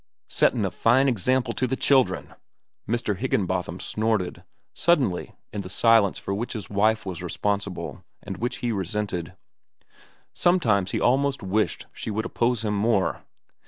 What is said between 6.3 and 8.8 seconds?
which his wife was responsible and which he